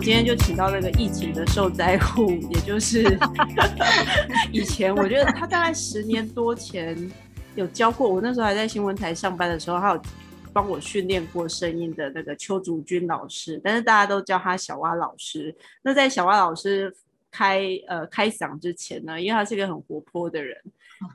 [0.00, 3.18] 今天就请到那个疫情的受灾户，也就是
[4.50, 6.96] 以前我觉得他大概十年多前
[7.54, 10.02] 有教过我，那时候还在新闻台上班的时候，他有
[10.54, 15.54] 帮我训练过声音的那个邱竹君老师，但是大家都叫他小蛙老师。
[15.82, 16.92] 那在小蛙老师
[17.30, 20.56] 开呃开嗓之前呢，因为他是一个很活泼的人。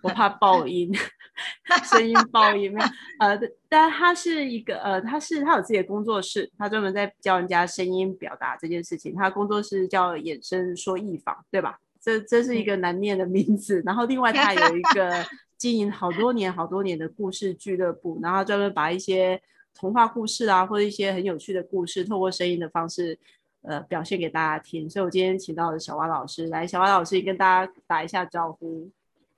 [0.02, 0.91] 我怕爆音，
[1.85, 2.88] 声音爆音没有。
[3.20, 3.39] 呃，
[3.70, 9.13] 但他是一个呃，他是他有自己的工作室，他专门在教人家声音表达这件事情。
[9.16, 11.80] 他工作室叫“衍生说艺坊”，对吧？
[12.02, 13.81] 这这是一个难念的名字。
[13.85, 15.25] 然后另外他有一个
[15.58, 19.41] 经营好多年、好多年的故事俱乐部，然后专门把一些
[19.73, 23.17] 童话故事啊，或者一些很有趣的故事，透过声音的方式，
[23.61, 24.89] 呃，表现给大家听。
[24.89, 28.89] 所以我今天请到了小蛙老师来，小蛙老师跟大家打一下招呼。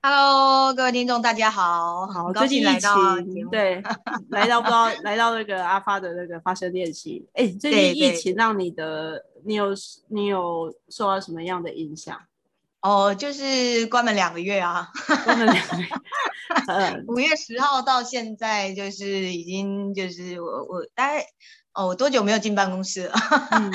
[0.09, 2.95] Hello，各位听众，大家好，好，最近来到
[3.51, 3.83] 对，
[4.31, 9.73] 来到不知道来到那个阿发的那个发声练习，哎，最近疫情让你的你有
[10.07, 12.17] 你有受到什么样的影响？
[12.79, 14.87] 哦，就是关门两个月啊，
[15.25, 21.25] 关门两个月， 五月十号到现在就是已经就是我我大概
[21.73, 23.13] 哦，我多久没有进办公室了？
[23.51, 23.69] 嗯，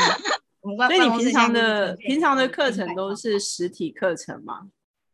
[0.89, 4.69] 所以你平常的平常的课程都是实体课程吗？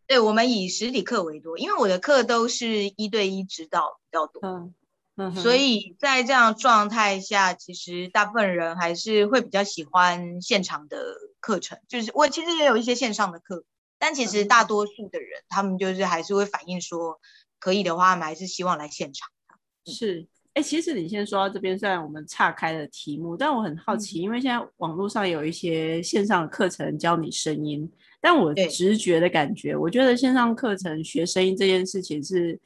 [0.09, 4.75] 对我们以实体课为多，因为我的课都是一对一指导比较多，嗯
[5.17, 11.79] 嗯，所以在这样状态下，其实大部分人还是会比较喜欢现场的课程。
[11.89, 13.65] 就是我其实也有一些线上的课，
[13.99, 17.21] 但其实大多数的人，他们就是还是会反映说，
[17.59, 19.29] 可以的话，他们还是希望来现场。
[19.85, 27.91] 是，哎，其实你先说到这边，虽然我们岔开了题目，但我很好奇，因为现在网络上有一些线上的课程教你声音。
[28.21, 32.59] 但我直觉的感觉，我觉得线上课程学声音这件事情是，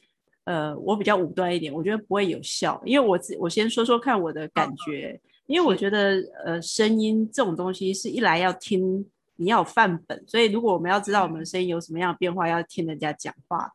[0.44, 2.80] 呃，我比较武断一点，我觉得不会有效。
[2.86, 9.04] 因为我自我先说说看我的感觉，因为我觉得呃，声音这种东西是一来要听，
[9.36, 13.70] 你要有范本，所以如果我们要知道我们的声音有什么样的变化，要听人家讲话。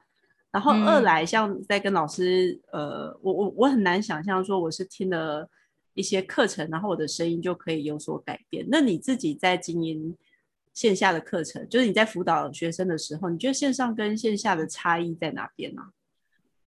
[0.49, 5.47] 然后二来像在跟老师，呃，我我我很难想象说我是听了
[5.93, 8.65] 一些课程，然后我的声音就可以有所改变。
[8.67, 10.15] 那你自己在经营？
[10.77, 15.81] 线下的课程，就是你在辅导学生的时候，你觉得线上跟线下的差异在哪边呢？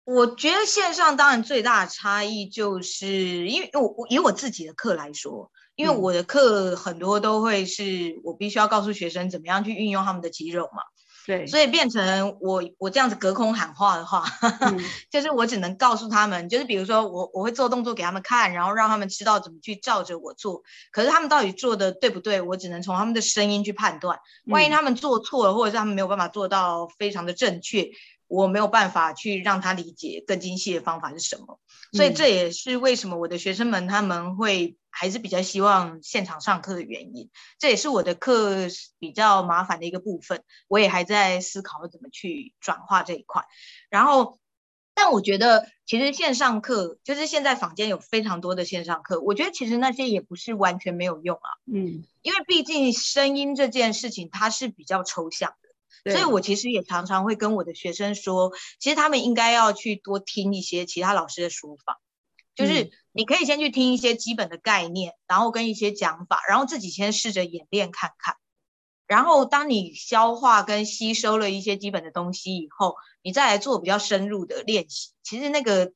[0.03, 10.84] 我觉得线上当然最大的差异就是，因为我我以我自己的课来说，因为我的课很多都会是我必须要告诉学生怎么样去运用他们的肌肉嘛。
[11.27, 14.23] 对，所以变成我我这样子隔空喊话的话，
[15.11, 20.63] 就是我只能告诉他们，就是比如说我我会做动作给他们看，然后让他们知道怎么去照着我做。
[20.91, 24.17] 可是他们到底做的对不对，我只能从他们的声音去判断。
[24.45, 27.89] 万一他们做错了，或者是他们没有办法做到非常的正确。
[28.29, 31.61] 我没有办法去让他理解更精细的方法是什么，
[31.94, 37.30] 所以这也是为什么我的学生们他们会还是比较希望现场上课的原因。
[37.59, 43.46] 这也是我的课比较麻烦的一个部分，我也还在思考怎么去转化这一块。
[43.90, 44.40] 然后，
[44.96, 51.50] 但我觉得其实线上课就是现在坊间有非常多的线上课，我觉得其实那些也不是完全没有用啊。
[51.72, 55.68] 嗯，因为毕竟声音这件事情它是比较抽象的。
[56.12, 62.00] 所以，我其实也常常会跟我的学生说，其实他们应该要去多听一些其他老师的说法，
[62.57, 68.35] 就是你可以先去听一些基本的概念，然后跟一些讲法，然后自己先试着演练看看。
[69.06, 75.12] 然后，当你消化跟吸收了一些基本的东西以后，你再来做比较深入的练习。
[75.23, 75.94] 其实那个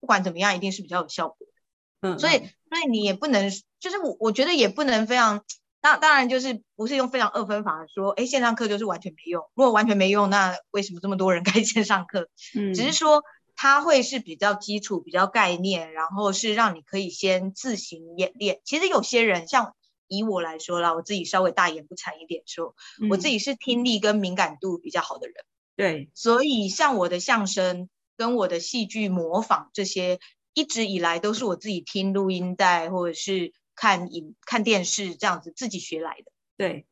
[0.00, 2.08] 不管怎么样，一定是比较有效果的。
[2.08, 2.38] 嗯，所以，
[2.68, 3.48] 所以你也不能，
[3.78, 5.44] 就是我我觉得也不能非常。
[5.80, 9.44] 当当然就是不是用非常二分法说，哎，线上课就是完全没用。
[9.54, 12.28] 如果完全没用，那为什么这么多人 开线上课？
[12.56, 13.22] 嗯，只是说
[13.58, 18.60] 它会是比较基础、比较概念，然后是让你可以先自行演练。
[18.64, 19.74] 其实有些人，像
[20.06, 22.76] 以我来说啦，我自己稍微大言不惭一点说，
[23.10, 25.34] 我自己是听力跟敏感度比较好的人。
[25.74, 30.20] 对，所以像我的相声跟我的戏剧模仿这些，
[30.54, 33.52] 一直以来都是我自己听录音带或者是。
[33.80, 36.88] 看影看电视这样子自己学来的，对，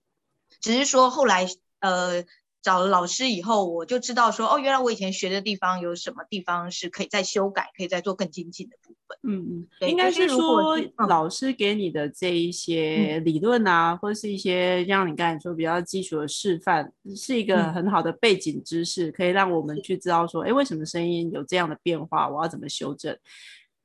[0.61, 1.49] 只是说后来
[1.81, 2.23] 呃
[2.67, 9.17] 找了老师以后，我就知道说哦，原来我以前学的地方有什么地方是可以再修改，可以再做更精进的部分。
[9.23, 10.77] 嗯嗯，应该是说
[11.07, 23.17] 老师给你的这一些理论啊，或者是一些像你刚才说比较基础的示范，是一个很好的背景知识，可以让我们去知道说，哎，为什么声音有这样的变化，我要怎么修正。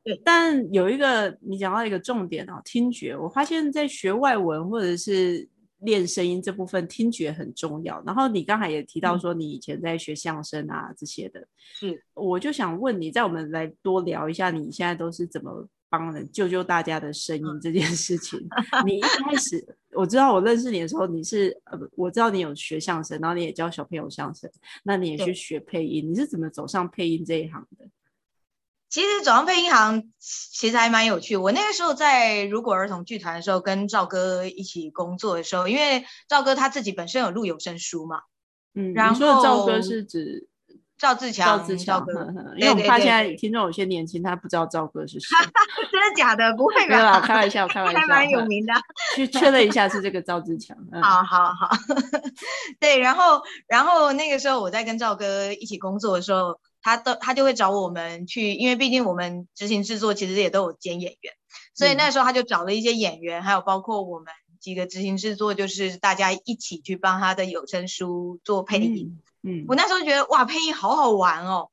[0.03, 3.15] 对，但有一个你讲到一个重点哦，听觉。
[3.15, 5.47] 我发现，在学外文或者是
[5.81, 8.01] 练声音这部分，听觉很重要。
[8.05, 18.39] 然后你刚才也提到说，你以前在学相声啊这些的，是，我就想问你，在我们来多聊一下，你现在都是怎么帮人救救大家的声音这件事情？
[18.85, 19.63] 你一开始
[19.93, 24.49] 我知道我认识你的时候，你是呃，我知道你有学相声，然后你也教小朋友相声，
[24.83, 27.85] 那你也去学配音，你是怎么走上配音这一行的？
[28.91, 31.35] 其实走上配音行其实还蛮有趣。
[31.37, 38.19] 我那个时候在如果儿童剧团的时候，跟赵哥一起工作的时候，因为赵哥他自己本身有录有声书嘛，
[38.75, 40.47] 嗯，然后赵哥是指。
[40.97, 42.05] 赵志强，赵志强，
[42.57, 45.29] 因为我们怕现在听众有些年轻，他不知道赵哥是谁。
[45.91, 46.53] 真的假的？
[46.55, 46.95] 不会吧？
[46.95, 47.99] 没有，开玩笑，开玩 笑。
[47.99, 48.73] 还蛮有名的。
[49.15, 50.77] 去确认一下是这个赵志强。
[51.01, 51.69] 好好好。
[52.79, 61.33] 对，然后，然后那个时候我在跟赵哥一起工作的时候，他都他就会找我们去，因为毕竟我们执行制作其实也都有兼演员，
[61.75, 69.19] 所以那时候他就找了一些演员，还有包括我们几个执行制作，就是大家一起去帮他的有声书做配音。
[69.43, 71.69] 嗯，我那时候觉得哇，配音好好玩哦。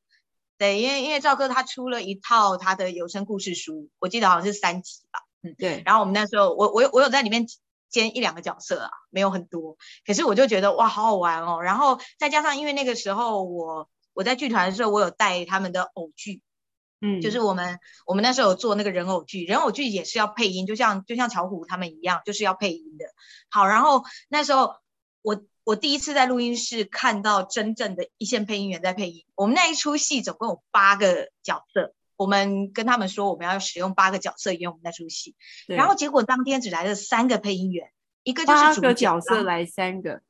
[0.57, 5.21] 对，因为因为赵哥他出了一套他的有声故事书，我记得好像是三集吧。
[5.43, 5.83] 嗯，对。
[5.85, 7.47] 然后我们那时候，我我有我有在里面
[7.89, 9.77] 兼一两个角色啊，没有很多。
[10.05, 11.61] 可是我就觉得哇，好好玩哦。
[11.63, 13.89] 然后再加上因为那个时候我
[14.19, 16.43] 我在剧团的时候，我有带他们的偶剧，
[17.01, 23.05] 嗯，就是我们我们那时候有做那个人偶剧，人偶剧也是要配音，就像就像巧虎他们一样，就是要配音的。
[23.49, 24.75] 好，然后那时候
[25.23, 25.41] 我。
[25.69, 29.27] 我第一次在录音室看到真正的一线配音员在配音。
[29.35, 35.37] 我们那一出戏总共有八个角色，我们跟他们说我们要使用八个角色演我们那出戏，
[35.67, 37.91] 然后结果当天只来了三个配音员，
[38.23, 40.23] 一个就是主角色来三个。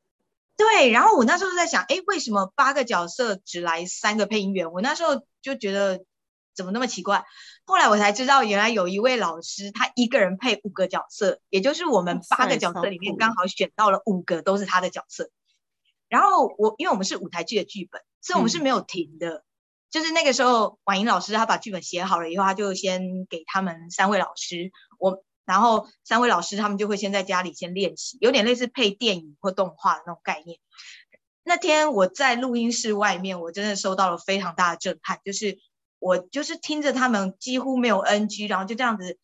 [0.71, 4.73] 对，然后我那时候在想，哎，为什么八个角色只来三个配音员？
[4.73, 6.05] 我那时候就觉得。
[6.55, 7.25] 怎么那么奇怪？
[7.65, 15.31] 后来我才知道，原来有一位老师，他一个人配五个角色，也就是我们八个角色里面刚好选到了五个都是他的角色。
[16.09, 19.45] 然后我，因为我们是舞台剧的剧本，所以我们是没有停的。
[19.89, 30.61] 就是那个时候，婉莹老师她把剧本写好了以后，她就先给他们三位老师，我，然后三位老师他们就会先在家里先练习，有点类似配电影或动画的那种概念。
[31.43, 35.59] 那天我在录音室外面，我真的收到了非常大的震撼，就是。
[36.01, 39.19] 我就是听着他们几乎没有 NG，然后就这样子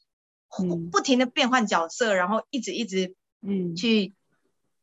[0.91, 4.13] 不停的变换角色，然后一直一直嗯去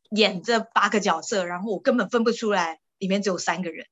[0.10, 3.88] 演这八个角色，然后我根本分不出来里面只有三个人。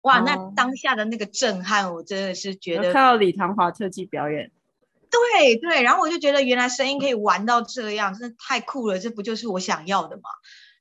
[0.00, 4.50] 哇，那当下的那个震撼，我真的是觉得看到李唐华特技表演，
[5.38, 10.22] 对对，然后我就觉得原来声音可以玩到这样，真的太酷了，这不就是我想要的吗？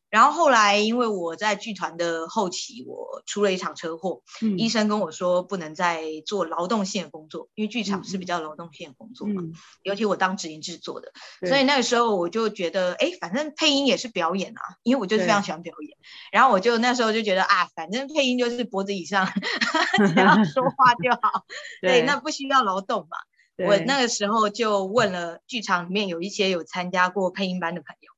[0.09, 4.21] 然后后来，因为我在剧团的后期，我出了一场车祸，
[4.59, 9.41] 医生跟我说不能再做劳动性的工作，因为剧场是比较劳动性的工作嘛，
[9.81, 11.11] 尤其我当执行制作的，
[11.49, 15.97] 所以那个时候我就觉得，哎，反正配音也是表演啊，因为我就是非常喜欢表演，
[16.31, 19.25] 然后我就那时候就觉得啊，反正配音就是脖子以上
[20.13, 21.43] 只要说话就好，
[21.81, 23.17] 对，那不需要劳动嘛。
[23.57, 28.11] 我那个时候就问了剧场里面有一些有参加过配音班的朋友。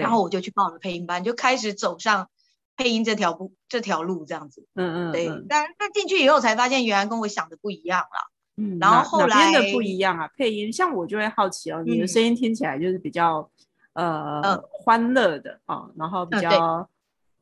[0.00, 2.28] 然后我就去报了配音班，就开始走上
[2.76, 4.66] 配音这条路这条路这样子。
[4.74, 5.28] 嗯嗯，对。
[5.48, 8.32] 但但进去以后才发现，原来跟我想的不一样了。
[8.56, 13.48] 嗯，然后后来真的不一样啊，配音像我就会好奇哦，你的声音听起来就是比较
[13.92, 16.88] 呃欢乐的啊，然后比较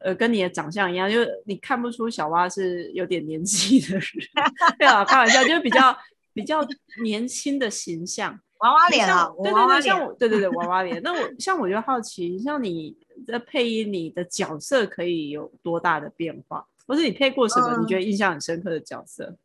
[0.01, 4.07] 呃跟你的长相一样，就是你看不出小蛙是有点年纪的人。
[4.79, 5.97] 对啊，开玩笑，就是比较
[6.33, 6.67] 比较
[7.03, 8.41] 年轻的形象。
[8.59, 11.03] 娃娃脸啊，对对对，像我，对对对，娃娃脸。
[11.03, 12.97] 那我像我就好奇，像你
[13.27, 16.65] 的配音，你的角色可以有多大的变化？
[16.87, 19.37] 或是你配过什么你觉得印象很深刻的角色？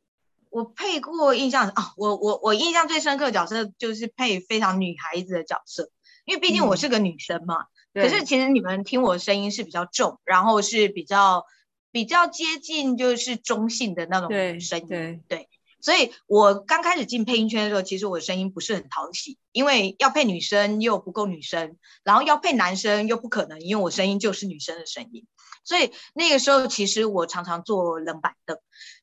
[0.51, 5.89] 我配过印象啊，我我我印象最深刻的角色就是配非常女孩子的角色，
[6.25, 7.65] 因为毕竟我是个女生嘛。
[7.93, 11.43] 可是其实你们听我声音是比较重，然后是比较
[11.91, 14.29] 比较接近就是中性的那种
[14.59, 15.49] 声音，对对。
[15.79, 25.25] 所以我刚开始进配音圈的时候，其实我的声音不是很讨喜，因为要配女生又不够女生，然后要配男生又不可能，因为我声音就是女生的声音。
[25.63, 28.57] 所以那个时候其实我常常坐冷板凳。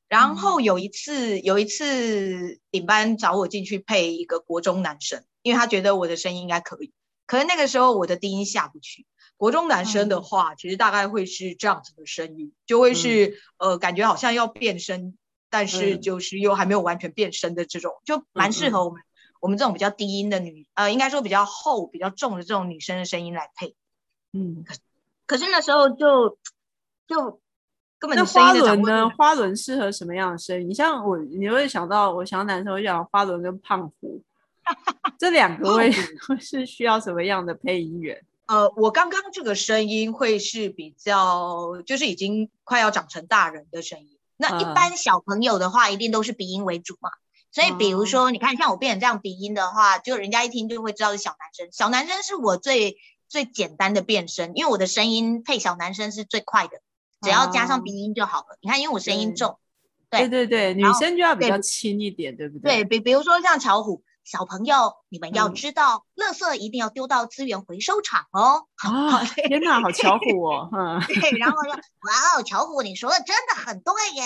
[0.07, 6.93] 然后有一次，有一次领班找我进去配一个国中男生，因为他觉得我的声音应该可以。
[7.25, 15.17] 可是那个时候我的低音下不去，国中男生的话，其实大概会是这样子的声音，就会是呃，感觉好像要变声。
[15.57, 19.01] 但是就是又还没有完全变声的这种，就蛮适合我们
[19.39, 23.73] 我们这种比较低音的女，呃，应该说比较厚、比较重的这种女生的声音来配。
[24.33, 24.75] 嗯，可
[25.25, 26.37] 可是那时候就
[27.07, 27.39] 就
[27.97, 29.09] 根本那花轮呢？
[29.11, 30.67] 花轮适合什么样的声音？
[30.71, 34.21] 你像我，你会想到我想男生会想花轮跟胖虎
[35.17, 35.89] 这两个 会
[36.27, 38.21] 会是需要什么样的配音员？
[38.47, 44.14] 呃，我刚刚这个声音会是比较就是已经快要长成大人的声音。
[44.37, 47.09] 那一般小朋友的话，一定都是鼻音为主嘛。
[47.51, 51.69] 所以，比如说，你看像我变成这样鼻音的话，就人家一听就会知道是小男生。
[51.71, 56.81] 小男生是我最最简单的变声，因为我的声音配小男生是最快的，
[57.21, 58.57] 只要加上鼻音就好了。
[58.61, 59.57] 你看，因为我声音重，
[60.09, 62.83] 对对对，女生就要比较轻一点，对不对？
[62.83, 64.03] 对比，比如说像巧虎。
[64.25, 68.65] 小朋友，你们要知道，垃圾一定要丢到资源回收厂哦。
[68.75, 70.67] 啊， 天哪，好巧虎哦！
[71.07, 74.23] 对，然后说，哇哦，巧虎，你说的真的很对耶。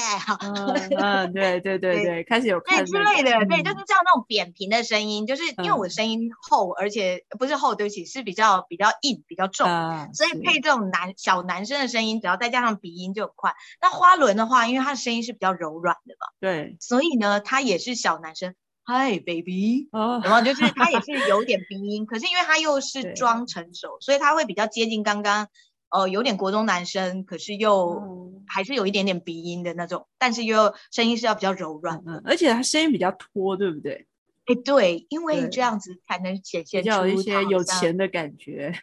[0.98, 9.68] 嗯，对对 对对，开始有对之类的，对，就是这样那种扁平的声音，就是因为我的声音厚，而且不是厚，对不起，是比较比较硬、比较重，
[10.14, 13.54] 所以配这种男小男生的声音，只要再加上鼻音就很快。
[13.82, 18.56] 那花轮的话，因为他的声音是比较柔软的嘛，对，所以呢，他也是小男生。
[18.90, 25.48] Hi baby，然后就是他也是有点 鼻音，可是因为他又是装成熟，所以他会比较接近刚刚，
[25.92, 34.08] 呃，有点国中男生，可是又还是有一点点鼻音的那种，但是又声音是要比较柔软，嗯，而且他声音比较拖，对不对？
[34.46, 38.74] 哎，对，因为这样子才能显现出一些有钱的感觉，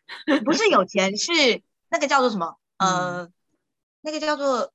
[0.45, 1.33] 不是有钱，是
[1.91, 2.55] 那个叫做什么？
[2.79, 3.29] 呃，
[4.03, 4.71] 那个叫做。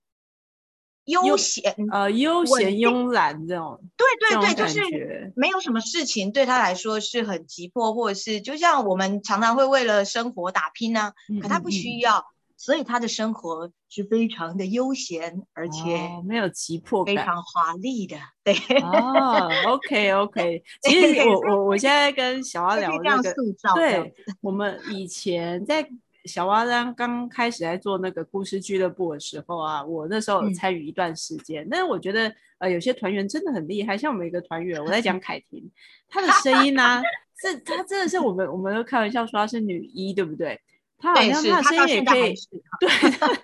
[1.12, 4.06] 悠闲呃，悠闲慵懒这种，对
[4.40, 12.26] 对对，就是没有什么事情对他来说是很急迫，或者是就像我们常常会为了生活打拼呢，可他不需要，
[12.58, 18.18] 所以他的生活是非常的悠闲，而且没有急迫感，非常华丽的。
[18.44, 23.36] 对哦，OK OK， 其实我我我现在跟小阿聊那个，
[23.76, 25.88] 对，我们以前在。
[26.26, 31.68] 小蛙刚刚开始在做那个故事俱乐部的时候啊，我那时候有参与一段时间。
[31.70, 35.70] 但是我觉得，呃，有些团员真的很厉害，像我们一个团员，我在讲凯婷，
[36.08, 37.02] 她的声音呢，
[37.42, 40.60] 是她真的是我们我们都开玩笑说她是女一，对不对？
[41.00, 42.36] 她好像她的声音也可以，
[42.80, 42.90] 对，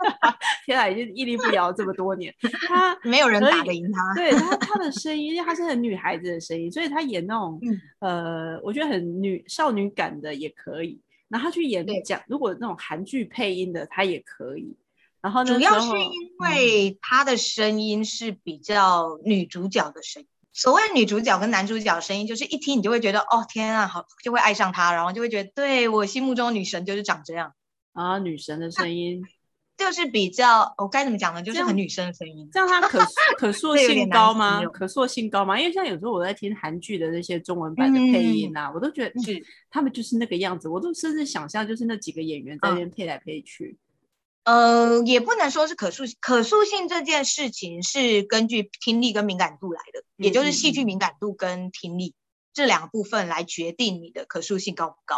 [0.67, 2.31] 天啊，已经屹立不摇这么多年，
[2.67, 4.13] 她 没有人打得赢她。
[4.13, 7.59] 对她她的声音，因为她是很女孩子的声音，所以她演那种
[7.99, 11.01] 呃，我觉得很女少女感的也可以。
[11.29, 14.77] 然后去演讲，如果那种韩剧配音的，他也可以。
[15.21, 20.29] 然后主要是因为他的声音是比较女主角的声音。
[20.53, 27.53] 所谓女主角跟男主角声音，就是一听你就会觉得，哦天啊，好，就会爱上他，然后就会觉得，对我心目中女神就是长这样
[27.93, 29.23] 啊，女神的声音。
[29.77, 31.43] 就是比较，我该怎么讲呢？
[31.43, 32.99] 就是很女生的声音，这样它可
[33.37, 34.61] 可塑性高吗？
[34.73, 35.59] 可塑性高吗？
[35.59, 43.77] 因为像有时候我在听韩剧的那些中文版的配音啊，我都觉得是他们就是那个样子，我都甚至想象就是那几个演员在那边配来配去。
[44.43, 52.15] 呃，也不能说是可塑可塑性这件事情是根据听力跟敏感度来的，也就是戏剧敏感度跟听力。
[52.57, 55.15] 这两部分来决定你的可塑性高不高，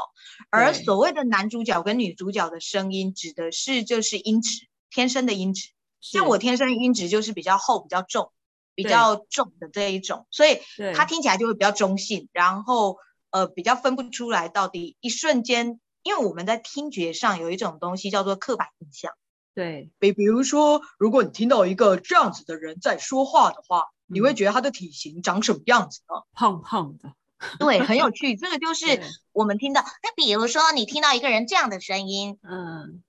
[0.49, 5.69] 而所谓的男主角跟女主角的声音，指的是就是音质，天生的音质。
[6.01, 8.33] 像我天生音质就是比较厚、比较重、
[8.75, 10.59] 比较重的这一种，所以
[10.93, 12.97] 它听起来就会比较中性，然后
[13.29, 19.13] 呃比较分不出来到底一瞬间，因为我们在听觉上有一种东西叫做刻板印象。
[19.55, 26.23] 对，比比如说，如果你听到一个这样子的人在说话的话，你会觉得他的体型长什么样子呢？
[26.33, 27.13] 胖胖的。
[27.59, 28.35] 对，很有趣。
[28.35, 29.81] 这个就是我们听到。
[30.03, 33.01] 那比如说，你听到一个人这样的声音，嗯，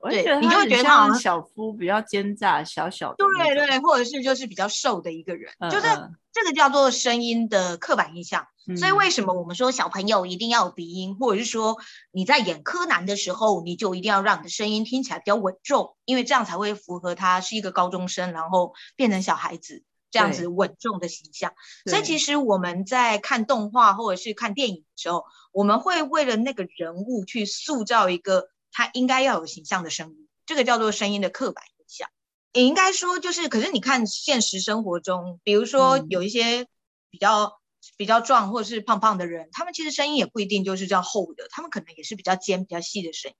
[0.00, 3.16] 对，你就会觉得他小夫比较奸诈，小小的。
[3.16, 5.86] 对对，或者是就是比较瘦的一个人，就是
[6.32, 8.46] 这个叫做声音的刻板印象。
[8.76, 11.78] 所以为什么我们说小朋友一定要有鼻音，或者是说
[12.12, 19.84] 你在演柯南的时候，你就一定要让你的声音听起来比较稳重，因为这样才会符合他是一个高中生，然后变成小孩子。
[20.10, 21.52] 这样子稳重的形象，
[21.86, 32.08] 所以其实我们在看动画或者是看电影的时候，我们会为了那个人物去塑造一个他应该要有形象的声音，这个叫做声音的刻板印象。
[32.52, 36.66] 也应该说就是，可是你看现实生活中，比如说有一些
[37.10, 37.60] 比较
[37.96, 43.36] 比较壮或者是胖胖的人，他们其实声音也不一定就是这样厚的，他们可能也是比较尖、比较细的声音。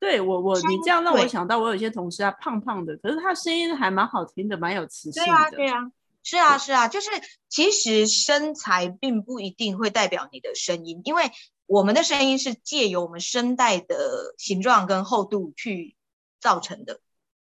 [0.00, 5.26] 对我我你这样让我想到，我有一些同事啊，胖胖的，可是他声音还蛮好听的，蛮有磁性的。
[5.26, 7.10] 对啊，对啊，是啊，是啊，就是
[7.48, 11.24] 其实身材并不一定会代表你的声音，因为
[11.66, 15.96] 我们的声音是借由我们声带的形状跟厚度去
[16.40, 17.00] 造成的。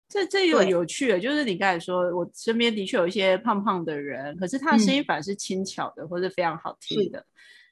[0.08, 7.26] 这这有有趣的，就是你刚才说，我身边的确有一些胖胖的人，可是他的声音反而是轻巧的，或者非常好听的。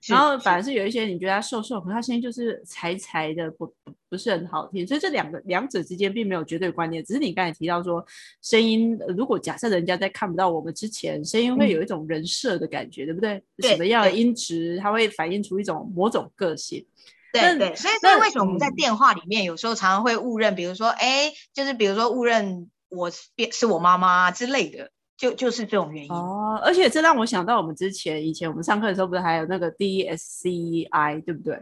[0.08, 3.72] 然后反而是有一些你觉得他瘦瘦，可他声音就是柴柴的，不
[4.08, 4.86] 不是很好听。
[4.86, 8.04] 所以这两个两者之间并没有绝对关联，只是你刚才提到说，
[8.42, 13.42] 声音如果假设人家在看不到我们之前，声音会有一种人设的感觉，对不对？
[13.60, 16.84] 什么样的音质，它会反映出一种某种个性。
[17.32, 24.90] 对对，所以所以为什么我们在电话里面有时候常常会误认，比如说哎，就是比如说误认我是是我妈妈之类的。
[25.16, 31.58] 就就是这种原因哦，而且这让我想到我们之前以前我们上课的时候，不是还有那个 DSCI 对不对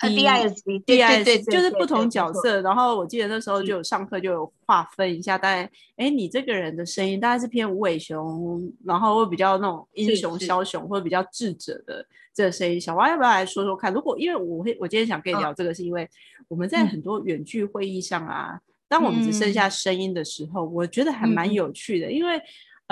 [0.00, 2.60] ？D I S D I S 就是不同角色。
[2.60, 12.80] 然后我记得那时候就有上课就有划分一下，大概哎，你这个人的声音大概是偏无尾熊，然后会比较那种英雄枭雄，或者比较智者的这个声音。
[12.80, 13.92] 小蛙要不要来说说看？
[13.92, 16.08] 如果因为我会，我今天想跟你聊这个，是因为
[16.48, 22.42] 我们在很多远距会议上啊，当我们只剩下声音的时候，我觉得还蛮有趣的，因为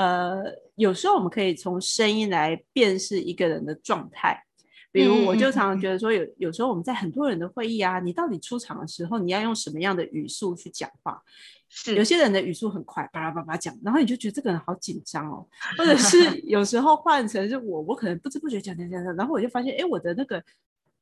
[0.01, 0.43] 呃，
[0.77, 4.43] 有时候我们可以从声音来辨识一个人的状态。
[4.91, 11.23] 比如，我就常常觉得说，有有时候我们在很多人的会议啊，你到底出场的时候，你要用什么样的语速去讲话？
[11.69, 15.47] 是有些人的语速很快，巴拉巴拉讲，然后你就觉得这个人好紧张哦。
[15.77, 16.17] 或者是
[16.49, 20.43] 有时候换成是我，我可能不知不觉讲讲讲讲，然后我就发现，哎，我的那个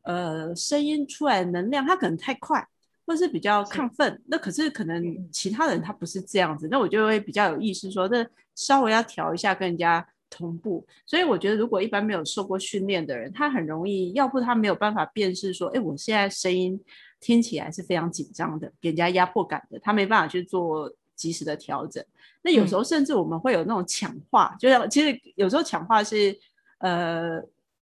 [0.02, 2.66] 呃声音出来能量，它可能太快，
[3.08, 4.22] 或是比较亢奋。
[4.26, 8.24] 那可是可能其他人他不是这样子，那我就会比较有意识说，那
[8.54, 10.06] 稍微要调一下跟人家。
[10.30, 16.78] 同步，所以我觉得，如果一般没有受过训练的人，他很容易，要不他没有办法辨识说，哎，我现在声音
[17.18, 22.04] 听起来是非常紧张的，给人家压迫感的，他没办法去做及时的调整。
[22.42, 26.38] 那有时候甚至我们会有那种强化，就是其实有时候强化是，
[26.80, 27.40] 呃，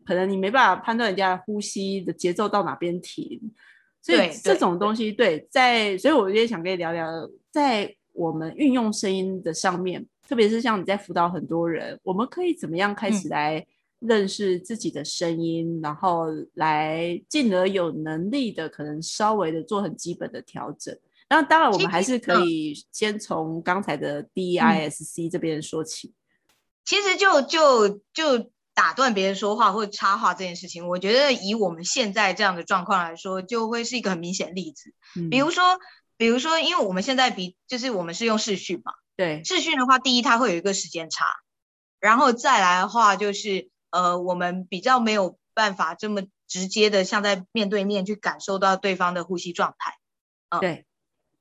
[0.04, 3.40] 可能你没办法判断人家呼吸的节奏到哪边停，
[4.02, 7.08] 所以这种东西，对，在，所以我也想跟你聊聊，
[7.50, 10.06] 在我们运用声音的上面。
[10.28, 13.66] 特别是像你在辅导很多人，我们可以怎么样开始来
[13.98, 20.96] 认识自己的声音，然后来进而有能力的可能稍微的做很基本的调整。
[21.28, 26.12] 那当然，我们还是可以先从刚才的 D I S C 这边说起。
[26.84, 34.94] 其实就就就打断别人说话或者插话这件事情，我觉得以我们现在这样的状况来说，就会是一个很明显的例子。
[35.30, 35.78] 比如说，
[36.16, 38.92] 比如说，因为我们现在比就是我们是用视讯嘛。
[39.14, 41.26] 对，视讯的话，第一它会有一个时间差，
[42.00, 49.98] 然后再来的话就是，呃，我们比较没有办法这么直接的像在面对面去感受到对方的呼吸状态。
[50.48, 50.86] 嗯，对，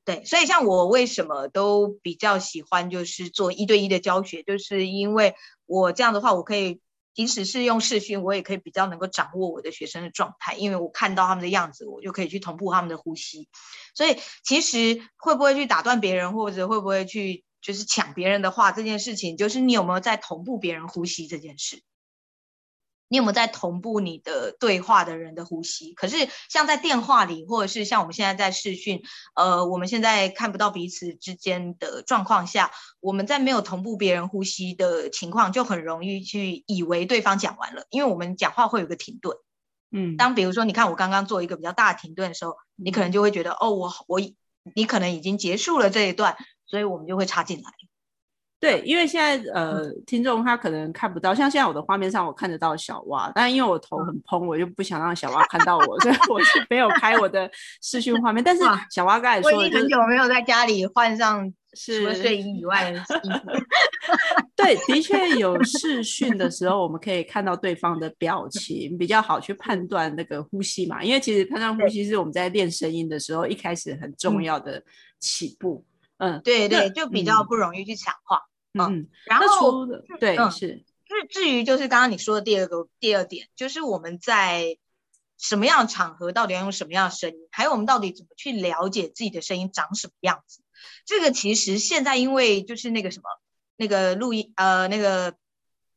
[0.04, 5.34] 对，所以像我为什么都比较喜欢就是做一对一的教学，就是因为
[5.66, 6.82] 我这样的话，我可以
[7.14, 13.48] 即使是用视讯，我也可以比较能够掌握我的学生的状态，因为我看到他们的样子，我就可以去同步他们的呼吸。
[13.96, 17.44] 所以其实会不会去打断别人，或者会不会去。
[17.62, 21.84] 就是抢别人的话这件事情，就是你有没有在同步别人呼吸这件事？
[23.12, 25.94] 你有没有在同步你的对话的人的呼吸？
[25.94, 29.04] 可是像在电话里，或者是像我们现在在视讯，
[29.36, 32.72] 呃，我们现在看不到彼此之间的状况下，
[33.02, 39.36] 我们在没有同步别人呼吸的情况，就很容易去以为对方讲完了，因为我们讲话会有个停顿。
[39.92, 44.22] 嗯，当比如说你看我刚刚做一个比较大的停顿的时候，你可能就会觉得哦，我我
[44.74, 46.38] 你可能已经结束了这一段。
[46.68, 47.70] 所以我们就会插进来，
[48.62, 57.50] 对，因为现在呃，听众他可能看不到，像现在我的画面上我看得到小蛙，但因为我头很蓬，我就不想让小蛙看到我，所以我是没有开我的
[57.82, 58.44] 视讯画面。
[58.44, 63.50] 但是小蛙刚才说，我已经很久没有在家里换上除了睡衣以外的衣服。
[64.56, 71.04] 对，的确有视讯的时候，我们可以看到对方的表情，比较好去判断那个呼吸嘛。
[71.04, 74.84] 因为其实判断呼吸是我们在练声音的时候一开始很重要的
[75.20, 75.84] 起步。
[76.18, 78.40] 嗯，对对，就比较不容易去强化。
[78.74, 79.86] 嗯，然后
[80.20, 84.78] 对是至至于就是刚刚你说的第二个第二点，就是我们在
[85.38, 90.62] 什么样的场合到底要用什么样的声音，还有我们到底怎么去了解自己的声音长什么样子。
[91.06, 93.26] 这个其实现在因为就是那个什么
[93.76, 95.36] 那个录音呃那个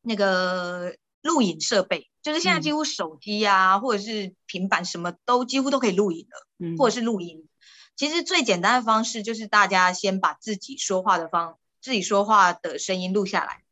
[0.02, 7.48] 那个录影设备，就是现在几乎手机啊或者是平板什么都几乎都可以录影了，或者是录音。
[7.96, 13.62] 其实最简单的方式就是大家先把自己说话的方，自己说话的声音录下来。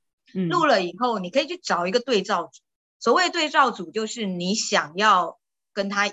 [0.51, 2.61] 录了以后，你可以去找一个对照组。
[2.98, 5.40] 所谓对照组，就是你想要
[5.72, 6.12] 跟他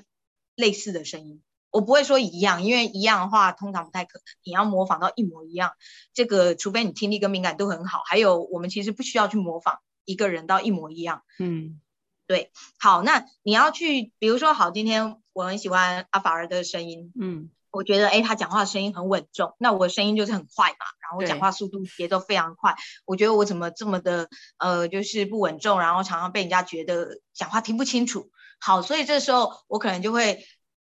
[0.55, 1.41] 类似的声音。
[1.71, 4.23] 我不会说一样，因为一样的话通常不太可能。
[4.45, 5.73] 你要模仿到一模一样，
[6.13, 8.01] 这个除非你听力跟敏感度很好。
[8.05, 11.23] 还有，我们其实不需要去模仿一个人到一模一样。
[11.37, 11.81] 嗯，
[12.27, 12.51] 对。
[12.79, 17.11] 好，那你要去，比如说，好，今天我很喜欢阿法尔的声音。
[17.19, 17.49] 嗯。
[17.71, 22.75] 我觉得，哎，他讲话的声音很稳重，那我的声音就是很快嘛，然后讲话速度节奏非常快。
[23.05, 24.27] 我觉得我怎么这么的，
[24.57, 28.31] 呃，就是不稳重，然后常常被人家觉得讲话听不清楚。
[28.59, 30.45] 好，所以这时候我可能就会，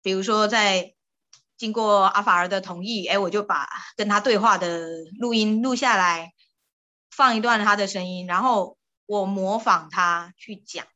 [0.02, 0.94] 比如说在
[1.58, 6.32] 经过阿法尔的同意，哎，我就把跟他对话的录音录下来，
[7.10, 10.86] 放一段他的声音，然后我模仿他去讲。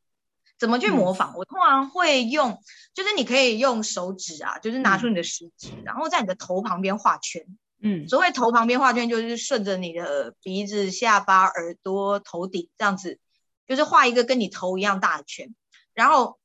[0.58, 1.34] 怎么去模仿？
[1.36, 2.58] 我通常会用，
[2.94, 7.44] 就是你可以用手指啊，就是拿出你的食指，然后在你的头旁边画圈。
[7.82, 13.18] 嗯，所谓头旁边画圈，就是顺着你的鼻子、下巴、耳朵、头顶这样子，
[13.68, 15.54] 就是画一个跟你头一样大的圈。
[15.92, 16.38] 然后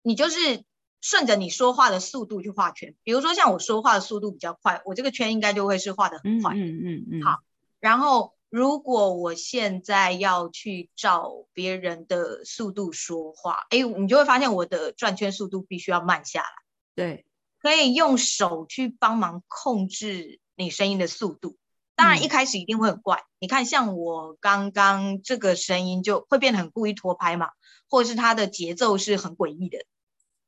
[0.00, 0.64] 你就是
[1.02, 2.94] 顺着你说话的速度去画圈。
[3.02, 6.54] 比如说像我说话的速度比较快，我这个圈应该就会是画的很快。
[6.54, 7.22] 嗯嗯嗯。
[7.22, 7.40] 好，
[7.78, 16.48] 然后如果我现在要去照别人的速度说话，哎，你就会发现我的转圈速度必须要慢下来。
[16.94, 17.26] 对，
[17.60, 21.56] 可以用手去帮忙控制你声音的速度。
[21.94, 27.50] 当然一开始一定会很怪，你看像我刚刚这个声音就会变得很故意拖拍嘛，
[27.90, 29.78] 或者是它的节奏是很诡异的。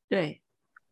[0.08, 0.42] 对，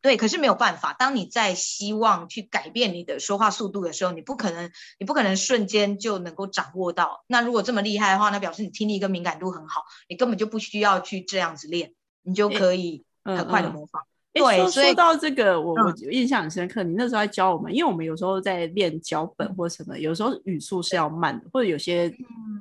[0.08, 7.24] 对，可是没有办法，当你在希望去改变你的说话速度的时候，你不可能，你不可能瞬间就能够掌握到。
[7.26, 11.92] 那如果这么厉害的话，那表示你听力跟敏感度很好，你根本就不需要去这样子练，
[12.22, 14.06] 你就可以很快的模仿。
[14.38, 16.82] 说说到这个，我我印象很深刻。
[16.82, 22.12] 你那时候在教我们，因为我们有时候在练脚本或什么，有时候语速是要慢的，或者有些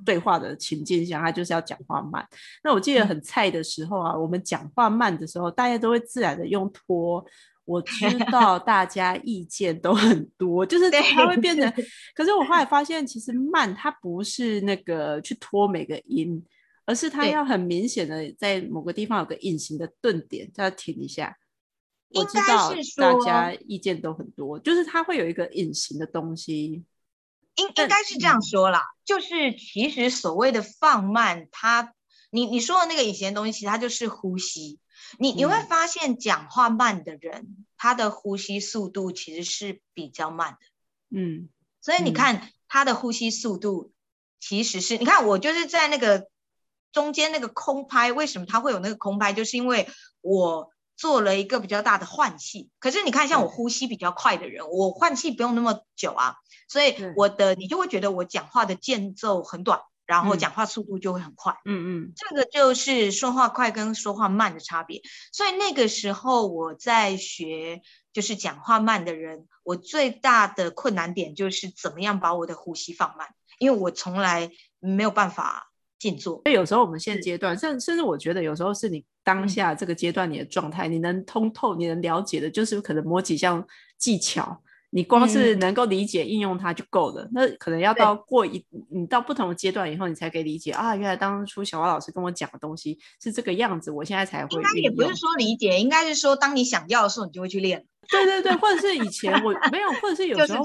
[0.05, 2.25] 对话的情境下，他就是要讲话慢。
[2.63, 7.25] 那我记得很菜的时候啊，我们讲话慢的时候，大家都会自然的用拖。
[7.65, 11.69] 我知道 大家意见都很多，就是它会变成。
[12.15, 16.41] 可是我后来发现，其实 慢它不是那个去拖每个音，
[16.85, 21.35] 而是它要很明显的在某个地方有个隐形的顿点，叫停一下。
[22.09, 26.85] 我知道大家意见都很多，就是它会有一个隐形的东西，
[27.55, 31.93] 应应该是这样说啦，就是其实所谓的放慢，它
[32.31, 34.79] 你你说的那个隐形的东西，其实它就是呼吸。
[35.19, 41.49] 你你会发现讲话慢的人，他的呼吸速度其实是比较慢的，嗯，
[41.81, 43.91] 所以你看他的呼吸速度
[44.39, 46.29] 其实是，你看我就是在那个
[46.93, 49.33] 中间那个空拍，为什么他会有那个空拍？
[49.33, 49.89] 就是因为
[50.21, 50.71] 我。
[50.97, 56.35] 做了一个比较大的换气，可是你看，像我呼吸比较快的人，我换气不用那么久啊，
[56.67, 61.55] 所以我的你就会觉得我讲话的间奏很短，然后讲话速度就会很快。
[61.65, 65.01] 嗯嗯，这个就是说话快跟说话慢的差别。
[65.31, 67.81] 所以那个时候我在学，
[68.11, 73.27] 就是讲话慢的人，我最大的困难点就是怎么样把我的呼吸放慢，
[73.59, 75.71] 因为我从来没有办法。
[75.99, 76.35] 静坐。
[76.43, 84.61] 所以有时候我们现阶段，甚甚至我觉得有时候是你当下这个阶段你的状态，你能通透、你能了解的，就是可能某几项技巧。
[84.89, 94.55] 你光是能够理解应用它就够了，那可能要到过一你到不同的阶段以后，你才可以理解啊，原来当初小花老师跟我讲的东西是这个样子，我现在才会。
[94.55, 97.85] 应该也不是说理解，应该是说当你想要的时候，你就会去练。
[98.09, 100.63] 对对对，或者是以前我没有，或者是 有时候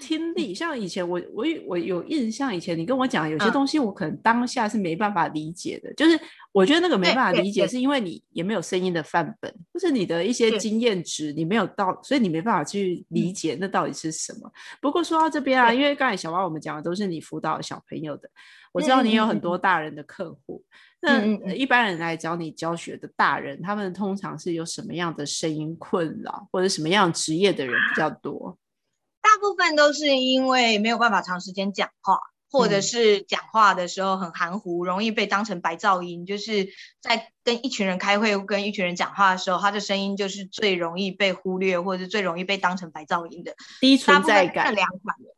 [0.00, 6.18] 听力，像以前我我我有印象，以前你跟我讲有些东西，我可能当下是没办法理解的，就是
[6.52, 14.50] 我觉得那个没办法理解，是因为你也没有声音的范本，或是你的一些经验值你没有到，所以你没办法去理解那到底是什么。
[14.80, 18.28] 不过说到这边啊，因为刚才小花我们讲的都是你辅导小朋友的，
[18.72, 20.64] 我知道你有很多大人的客户。
[21.00, 28.58] 那一般人来找你教学的大人，他们通常是有什么样的声音困扰，或者什么样职业的人比较多？
[29.22, 32.18] 大部分都是因为没有办法长时间讲话，
[32.50, 36.26] 或者是讲话的时候很含糊，容易被当成白噪音。
[36.26, 36.68] 就是
[37.00, 43.54] 在跟一群人开会、跟一群人讲话的时候，他的声音就是最容易被忽略，或者是最容易被当成白噪音的。
[43.80, 44.66] 低存在感。
[44.66, 45.36] 这两款的，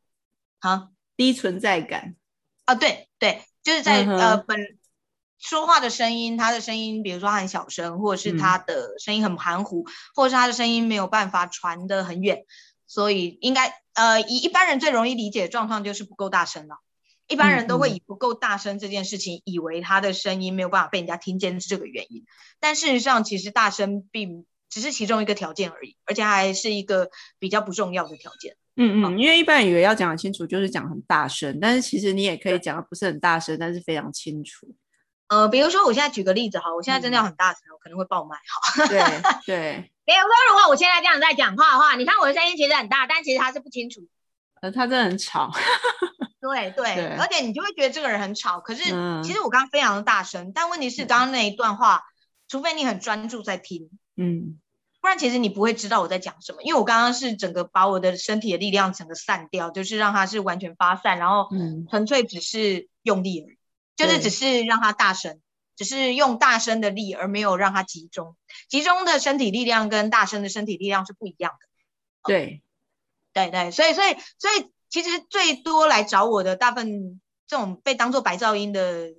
[0.60, 2.16] 好，低存在感。
[2.64, 4.58] 啊，对对，就是在呃本。
[5.40, 12.44] 说话的声音，他的声音，比如说很小声，或者是他的声音很含糊，或者是他的声音没有办法传得很远，
[12.86, 16.76] 所以应该呃，以一般人最容易理解的状况就是不够大声了。
[17.26, 22.24] 一般人都会以不够大声这件事情，以为他的声音没有办法被人家听见是这个原因。
[22.58, 28.56] 但事实上，其实大声并只是其中一个条件而已，而且还是一个比较不重要的条件。
[28.74, 34.66] 嗯嗯，因为一般人以为要讲清楚就是讲很大声，但是其实你也可以讲的不是很大声，但是非常清楚。
[35.30, 38.86] 呃，比如说，我现在举个例子哈，我现在真的要很大声，我可能会爆麦哈。
[38.88, 39.00] 对
[39.46, 39.92] 对。
[40.04, 44.00] 比如说，如果我现在这样在讲话的话，你看我的声音其实很大，但其实它是不清楚。
[44.60, 45.52] 呃，他真的很吵。
[46.42, 48.58] 对对，而且你就会觉得这个人很吵。
[48.58, 48.82] 可是
[49.22, 52.02] 其实我刚刚非常的大声，但问题是刚刚那一段话，
[52.48, 54.58] 除非你很专注在听，嗯，
[55.00, 61.48] 不然其实你不会知道我在讲什么，因为我刚刚是整个把我的身体的力量整个散掉，就是让它是完全发散，然后
[61.88, 63.59] 纯粹只是用力而已。
[64.00, 65.40] 就是只是让他大声，
[65.76, 68.34] 只是用大声的力，而没有让他集中。
[68.68, 71.68] 集中的身体力量跟大声的身体力量是不一样的。
[72.24, 72.62] 对，
[73.34, 79.10] 对对，所以所以所以其实最多来找我的大部分这种被当做白噪音的，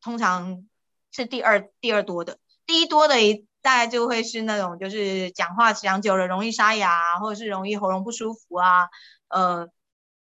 [0.00, 0.66] 通常
[1.12, 2.38] 是第二第二多的。
[2.66, 8.88] 第一多的一大概就会是那种就是讲话讲久了容易沙哑，或者是容易喉咙不舒服啊，
[9.28, 9.68] 呃，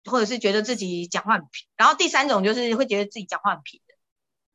[0.06, 1.68] 或者是觉得自己讲话很平。
[1.78, 3.82] 然后第三种就是会觉得自己讲话很平。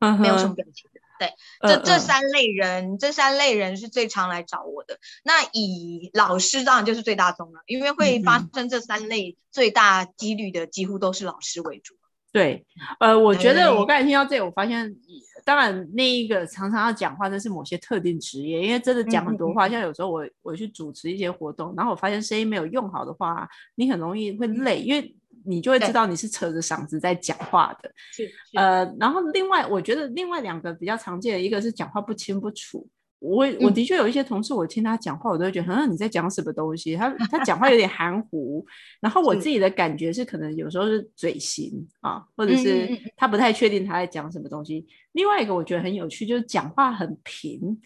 [0.01, 4.99] 没有什么表情的，对，这这三类人，这三类人是最常来找我的。
[5.23, 11.95] 那以老师当然就是最大宗了，因为会发生这三类最大几率的，几乎都是老师为主。
[12.33, 12.65] 对，
[13.01, 14.95] 呃，我觉得我刚才听到这，我发现，
[15.45, 25.13] 当然那一个常常要讲话，那是某些特定职业，因为真的讲很多话，像有时候我我去主持一些活动，然后我发现声音没有用好的话，你很容易会累，因为
[25.45, 27.91] 你就会知道你是扯着嗓子在讲话的。
[28.13, 32.87] 是，呃，然后另外我觉得另外两个比较常见的，一个是讲话不清不楚。
[33.19, 36.97] 我我的确有一些同事，我听他讲话，我都会觉得，嗯，你在讲什么东西？
[36.97, 38.65] 他他讲话有点含糊。
[38.99, 44.87] 然后我自己的感觉是，可能有时候是嘴型啊，或者是他不太确定他在讲什么东西。
[45.13, 47.79] 另外一个我觉得很有趣，就是讲话很平。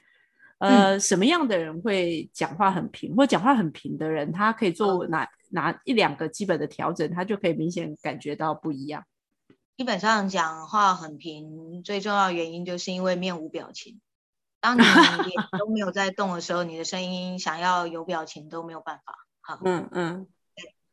[0.58, 9.04] 呃，什么样的人会讲话很平，或讲话很平的人，他可以做哪哪一两个基本的调整，他就可以明显感觉到不一样。
[9.76, 14.00] 基本上讲话很平，最重要原因就是因为面无表情。
[14.60, 14.82] 当你
[15.24, 19.14] 脸都没有在动的时候，你的声音想要有表情都没有办法。
[19.40, 20.26] 好，嗯嗯，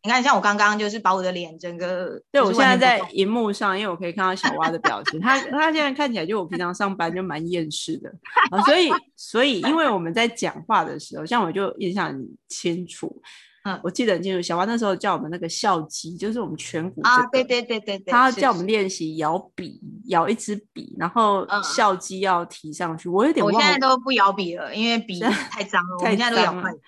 [0.04, 8.10] 你看，像我刚刚就是把我的脸整个，对我现在在荧幕上，因为我可以看到小蛙的表情，他他现在看起来就我平常上班就蛮厌世的
[8.52, 13.22] 啊，所以所以因为我们在讲话的时候，像我就印象很清楚。
[13.64, 23.08] 嗯，我记得很清楚，小花那时候叫我们那个校肌，就是我们颧骨啊，对对对对对，他叫我们练习摇笔，摇一支笔，然后校肌要提上去。
[23.08, 25.98] 我有点，我现在都不摇笔了，因为笔太脏了。
[26.02, 26.82] 我现在都摇筷子。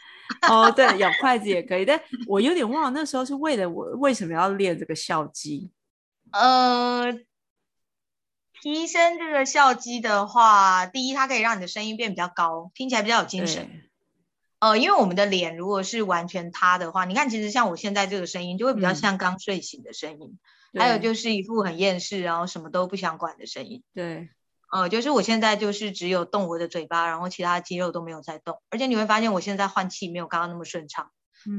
[0.49, 5.69] 哦，对，咬筷子也可以，但我有点忘了那时候是为了我为什么要练这个校肌？
[6.31, 7.13] 呃，
[8.61, 13.69] 提升这个校肌的话，第一，它可以让你的声音变比较高，听起来比较有精神。
[14.63, 20.39] 呃，因为我们的脸如果是完全塌的话，你看，其实像我现在这个声音，就会比较像刚睡醒的声音。
[20.73, 23.83] 还有就是一副很厌世，然后什么都不想管的声音。
[23.93, 24.29] 对，
[24.71, 28.61] 呃，就是我现在就是只有动我的嘴巴，然后其他肌肉都没有在动。
[28.69, 31.11] 而且你会发现我现在换气没有刚刚那么顺畅，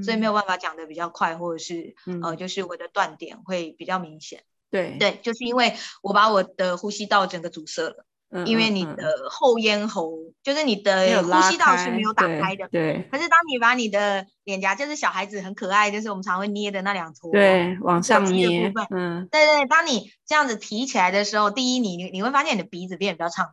[0.02, 4.44] 所以没有办法讲的比较快，或者是呃，就是我的断点会比较明显。
[4.70, 8.06] 对对，就是因为我把我的呼吸道整个阻塞了。
[8.46, 10.10] 因为你的后咽喉，
[10.42, 12.68] 就是你的呼吸道是没有打开的。
[12.68, 13.08] 对。
[13.12, 18.72] 可是当你把你的脸颊，就是小孩子很可爱，就是我们常会捏的那两坨，对，往上捏。
[18.90, 19.28] 嗯。
[19.30, 23.52] 对对，当你这样子提起来的时候，第一，你你会发现你的鼻子变得比较畅通。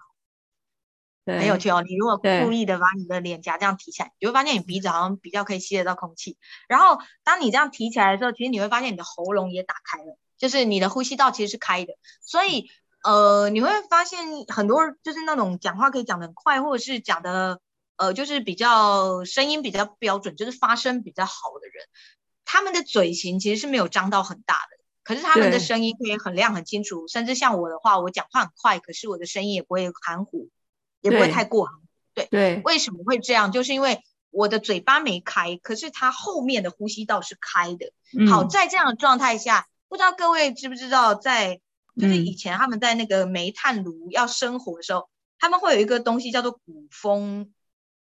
[1.25, 1.37] 对。
[1.37, 6.37] 很有趣哦，你如果故意的把你的脸颊这样提起来，你会发现你鼻子好像比较可以吸得到空气。
[6.67, 12.71] 然后当你这样提起来的时候，其实你会发现你的喉咙也打开了，就是你的呼吸道其实是开的，所以。
[13.03, 17.59] 呃，你会发现很多就是那种讲话可以讲得很快，或者是讲的
[17.95, 21.85] 呃，就是比较声音比较标准，就是发声比较好的人，
[22.45, 30.49] 他们的嘴型其实是没有张到很大的，可是他们的声音可以很亮很清楚，甚至像我的话，我讲话很快，可是我的声音也不会含糊，
[31.01, 31.75] 也不会太过含。
[32.13, 33.51] 对对，为什么会这样？
[33.51, 37.91] 就是因为我的嘴巴没开，可是它后面的呼吸道是开的。
[38.29, 41.61] 好，在这样的状态下，不知道各位知不知道在。
[42.01, 47.53] 就是以前他们在那个煤炭炉要生火的时候，他们会有一个东西叫做鼓风，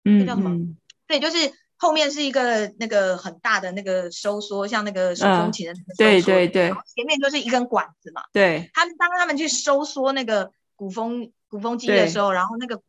[0.03, 0.75] 那叫什么？
[1.07, 8.21] 对，就是后面是一个那个很大的那个收缩，像那个手风琴的那个收缩，对对对，前面就是一根管子嘛。
[8.33, 12.81] 对，他们当他们去收缩那个鼓风鼓风机的时候，然后那个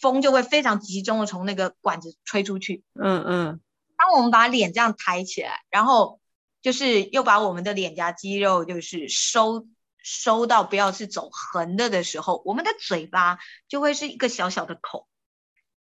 [0.00, 2.82] 风就会非常集中的从那个管子吹出去。
[2.94, 3.60] 嗯嗯。
[3.98, 6.20] 当我们把脸这样抬起来，然后
[6.62, 9.66] 就是又把我们的脸颊肌肉就是收。
[10.04, 13.38] 收到不要是走横的的时候，我们的嘴巴
[13.68, 15.08] 就会是一个小小的口，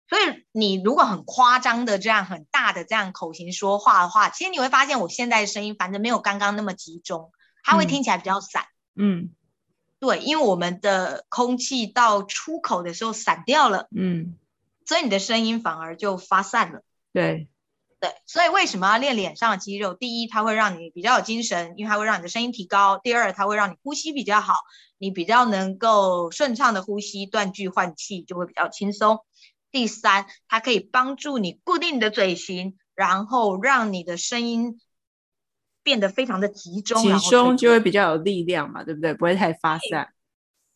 [0.09, 7.33] 所以你如果很夸张的这样很大的这样口型说话的话，其实你会发现我现在的声音反正没有刚刚那么集中，
[7.64, 8.66] 它会听起来比较散。
[8.94, 9.30] 嗯，
[9.98, 14.37] 对，因为我们的空气到出口的时候散掉了，嗯，
[14.85, 16.83] 所以你的声音反而就发散了。
[17.12, 17.49] 对。
[18.00, 19.92] 对，所以为什么要练脸上的肌肉？
[19.92, 24.54] 第一，它会让你比较有精神，因为它会让你的声音提高；第二，它会让你呼吸比较好，
[24.96, 29.18] 你比较能够顺畅的呼吸，断句换气就会比较轻松；
[29.70, 34.80] 第三，它可以帮助你固定你的嘴型，然后让你的声音
[35.82, 39.12] 变得非常的集中，集中就会比较有力量嘛，对不对？
[39.12, 40.14] 不会太发散。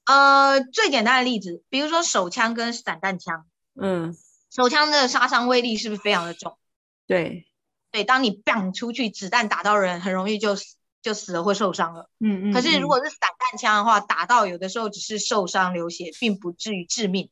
[0.05, 3.47] 呃，最简单的例子，比如说手枪跟散弹枪，
[3.81, 4.15] 嗯，
[4.55, 6.59] 手枪的杀伤威力是不是非常的重？
[7.07, 7.47] 对，
[7.91, 12.11] 对，当你 bang 出去，子弹打到人，很容易就死，就死了或受伤了。
[12.21, 12.53] 嗯嗯。
[12.53, 17.31] 可是如果是散弹枪的话，打到有的时候只是受伤流血，并不至于致命。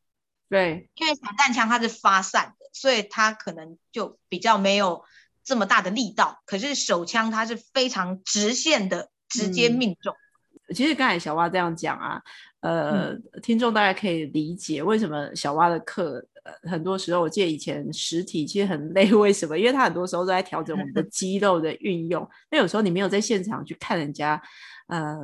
[0.48, 5.02] 对，因为散弹枪它是发散的，所以它可能就比较没有
[5.42, 6.42] 这么大的力道。
[6.44, 10.14] 可是手枪它是非常直线的，直接命中。
[10.74, 12.22] 其实刚才小蛙这样讲啊，
[12.60, 16.31] 呃，听众大概可以理解为什么小蛙的课，呃，
[16.62, 19.58] 很多时候我记得以前实体其实很累， 为什么？
[19.58, 24.40] 因为他很多时候都在调整我们的肌肉的运用，那有时候你没有在现场去看人家。
[24.88, 25.16] 呃，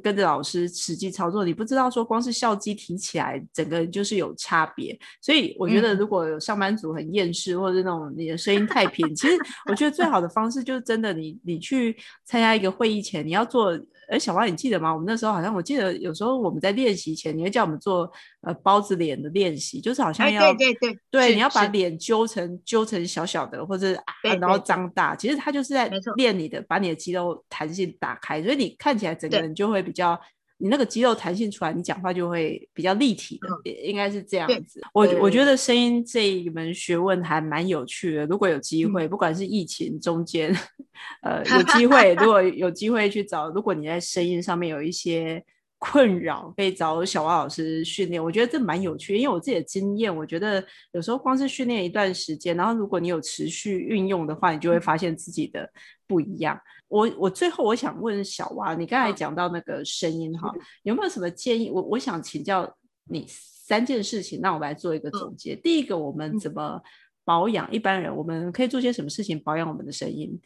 [0.00, 4.96] 跟着老师实际操作，你不知道说光是笑肌提起来，整个就是有差别。
[5.20, 9.36] 所以我觉得，如果有上班族很厌世，或者是那种你的声音太平，其实
[9.68, 13.76] 我觉得最好的方式就是真的，你你去参加一个会议前，你要做。
[14.08, 14.92] 哎，小花，你记得吗？
[14.92, 25.14] 我们那时候好像，我记得有时候我们在练习前，你会叫我们做呃包子脸的练习，就是好像要对对对对，你要把脸揪成揪成小小的，或者啊，然后张大。
[25.14, 30.18] 其实它就是在练你的，把你的肌肉弹性打开，所以你看起来整个人就会比较。
[30.60, 34.80] 你那个肌肉弹性出来，你讲话就会比较立体的，应该是这样子。
[34.92, 38.26] 我我觉得声音这一门学问还蛮有趣的。
[38.26, 40.52] 如果有机会，不管是疫情中间，
[41.22, 45.40] 呃，有机 会，如果有机会去找，如果你在声音上面有一些
[45.78, 48.22] 困扰，可以找小蛙老师训练。
[48.22, 55.70] 我觉得这蛮有趣，因为我自己的经验，我觉得有时候光是训练一段时间，然后如果你有持续运用的话，你就会发现自己的
[56.08, 56.58] 不一样。
[56.88, 60.50] 我我最后我想问小蛙，你刚才讲到那个声音哈，
[60.82, 61.70] 有没有什么建议？
[61.70, 62.68] 我我想请教
[63.04, 65.54] 你三件事情，那我们来做一个总结。
[65.54, 66.80] 第一个，我们怎么
[67.24, 67.70] 保养？
[67.70, 70.40] 一般人我们可以做些什么事情保养我们的声音？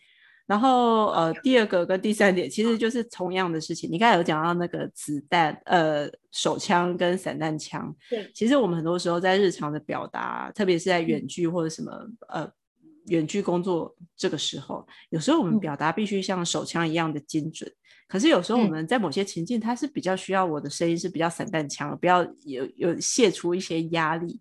[0.45, 3.89] 然后呃，第二个跟第三点其实就是同样的事情。
[3.89, 7.95] 你刚才有讲到那个子弹，呃，手枪跟散弹枪。
[8.11, 11.93] 对，其实我们很多时候在日常的表达，特别是在远距或者什么
[12.29, 12.51] 呃。
[13.07, 17.71] 远距工作这个时候，有时候我们表达必须像手枪一样的精准，
[18.07, 24.41] 可是有时候我们在某些情境，它是比较需要我的声音是比较散弹枪，不要有有泄出一些压力，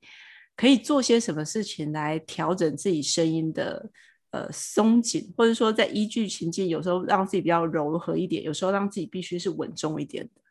[0.55, 3.89] 可以做些什么事情来调整自己声音的
[4.29, 10.41] 呃松紧，或者说在依据情境，有时候让自己比较柔和一点，有时候让自己必须是稳重一点的。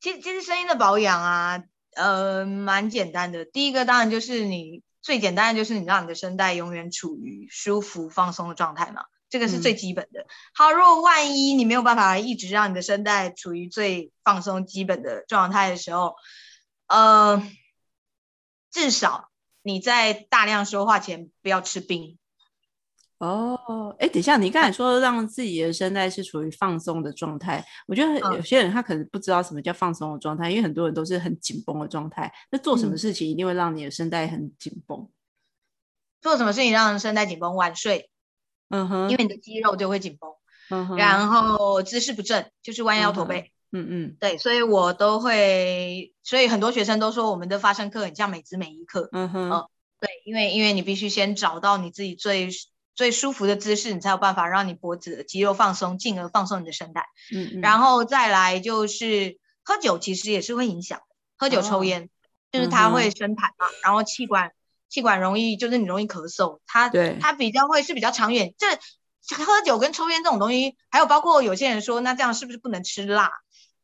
[0.00, 1.62] 其实其实声音的保养啊，
[1.96, 3.44] 呃，蛮简单的。
[3.44, 4.82] 第一个当然就是你。
[5.00, 10.26] 最简单的就是你让你的声带永远处于舒服放松的状态嘛，这个是最基本的。
[10.54, 16.16] 好，如果万一你没有办法一直让你的声带处于最放松基本的状态的时候，
[16.86, 17.42] 呃，
[18.70, 19.30] 至少
[19.62, 22.18] 你在大量说话前不要吃冰。
[23.18, 32.32] 哦，哎，等一下，你刚才说让自己的声带是处于放松的状态，我觉得有些人他可能不知道什么叫放松的状态，因为很多人都是很紧绷的状态。
[32.52, 35.08] 那做什么事情一定会让你的声带很紧绷？
[36.20, 37.56] 做什么事情让声带紧绷？
[37.56, 38.08] 晚睡，
[38.68, 40.30] 嗯哼，因为你的肌肉就会紧绷。
[40.70, 43.52] 嗯哼，然后姿势不正，就是弯腰驼背。
[43.72, 49.08] 嗯嗯，对，所以我都会，所以很多学生都说我们的发声课很像美姿美仪课。
[49.10, 52.48] 嗯哼，对，因为因为你必须先找到你自己最。
[52.98, 57.06] 最舒服的姿势，你才有办法让你脖子的肌肉放松，进而放松你的声带。
[57.32, 61.00] 嗯，然后再来就是喝酒，其实也是会影响。
[61.36, 62.10] 喝酒、抽烟，
[62.50, 64.50] 就是它会生痰嘛，然后气管
[64.88, 66.58] 气管容易，就是你容易咳嗽。
[66.66, 68.52] 它对它比较会是比较长远。
[68.58, 68.66] 这
[69.36, 73.30] 喝酒跟抽烟这种东西，还有包括有些人说，那这样是不是不能吃辣？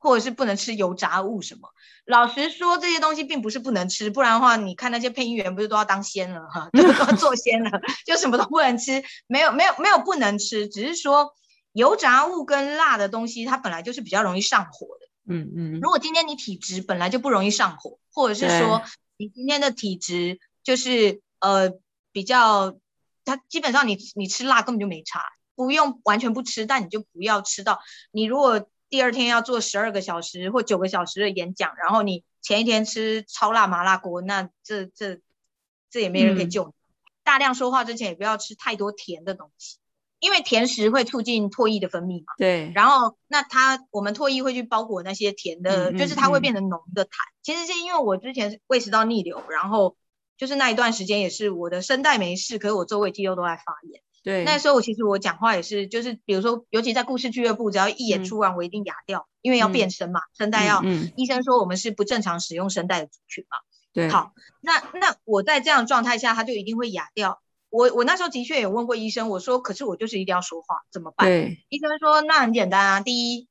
[0.04, 1.70] 或者是不能吃油炸物什么？
[2.04, 7.70] 老实说，这些东西并不是不能吃，不然的话，你看那些配音员不是都要当仙了哈，都要 做仙了，
[8.04, 9.02] 就什么都不能吃。
[9.26, 11.34] 没有没有没有不能吃，只是说
[11.72, 15.06] 油炸物跟辣的东西，它本来就是比较容易上火的。
[15.26, 15.80] 嗯嗯。
[15.80, 18.82] 如果今天你体质本来就不容易上火，或者是说
[19.16, 21.72] 你今天的体质就是呃
[22.12, 22.76] 比较，
[23.24, 25.22] 它基本上你你吃辣根本就没差，
[25.54, 27.80] 不用完全不吃，但你就不要吃到
[28.12, 28.68] 你如果。
[28.94, 35.18] 第二天要做十二个小时或九个小时的演讲，然后你前一天吃超辣麻辣锅，那这这
[35.90, 36.70] 这也没人可以救你。
[37.24, 39.78] 大量说话之前也不要吃太多甜的东西，
[40.20, 42.34] 因为甜食会促进唾液的分泌嘛。
[42.38, 42.70] 对。
[42.72, 47.10] 然后那它我们唾液会去包裹那些甜的，就是它会变成浓的痰。
[47.42, 49.96] 其实是因为我之前胃食道逆流，然后
[50.36, 54.03] 就是那一段时间也是我的声带没事，可是我周围肌肉都在发炎。
[54.24, 60.82] 对，那时候我其实我讲话也是，就是比如说，尤其在故事俱乐部，只要一演出完，我一定哑掉，因为要变声嘛，声带要。
[61.14, 63.58] 医生说我们是不正常使用声带的族群嘛。
[63.92, 64.08] 对。
[64.08, 67.42] 好，那那我在这样状态下，他就一定会哑掉。
[67.68, 71.28] 我我那时候的确有问过医生，我说，可是我就是一定要说话，怎么办？
[71.28, 71.62] 对。
[71.68, 73.46] 医生说，那很简单啊，第一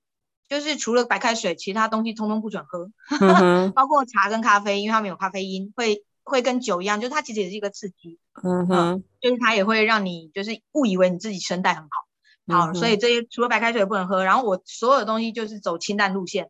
[0.49, 2.89] 就是除了白开水，其他东西通通不准喝，
[3.75, 6.03] 包括茶跟咖啡，因为它们有咖啡因，会。
[6.23, 16.49] 会跟酒一样，就是它其实也是一个刺激，嗯哼，就是它也会让你就是误以为你自己声带很好，好，所以这些除了白开水不能喝，然后我所有的东西就是走清淡路线，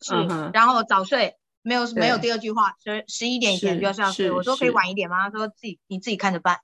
[0.00, 0.14] 是，
[0.52, 5.28] 然后早睡，没有没有第二句话，十十一点以前就要上睡，我说可以晚一点吗？
[5.30, 6.58] 他说自己你自己看着办，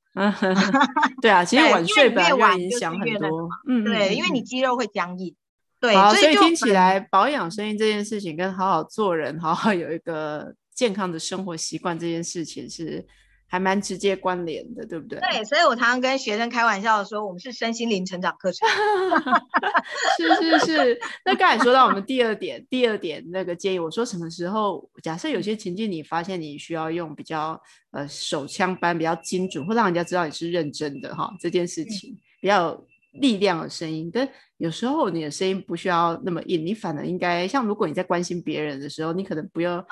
[1.21, 5.35] 对啊， 其实晚睡越晚影响很多，嗯，对，因为你肌肉会僵硬，
[5.81, 13.07] 对，所以听起来保养声音这件事情，跟好好做人、好好有一个健康的生活习惯这件事情是。
[13.47, 15.21] 还蛮直接关联的，对不对？
[15.21, 18.69] 对，所以我常常跟学生开玩笑说，我们是身心灵成长课程。
[20.19, 21.01] 是是是。
[21.25, 27.61] 那刚才说到我们第二点，第二点那个建议，我说什么时候，假设有些情境你发现你需要用比较
[27.93, 32.87] 呃手枪般比较精准，或让人家知道你是认真的哈，这件事情比较有
[33.21, 34.11] 力量的声音。
[34.13, 39.87] 但有时候你的声音不需要那么硬，你反而应该像如果你在关心别人的时候，你可能不要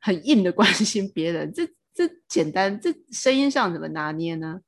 [0.00, 1.52] 很硬的关心别人。
[1.52, 4.60] 这这简单，这声音上怎么拿捏呢？